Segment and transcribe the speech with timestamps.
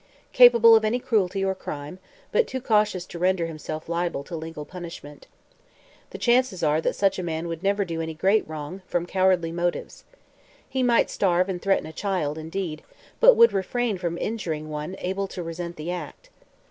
[0.33, 1.99] "Capable of any cruelty or crime,
[2.31, 5.27] but too cautious to render himself liable to legal punishment.
[6.09, 9.51] The chances are that such a man would never do any great wrong, from cowardly
[9.51, 10.03] motives.
[10.67, 12.81] He might starve and threaten a child, indeed,
[13.19, 16.31] but would refrain from injuring one able to resent the act.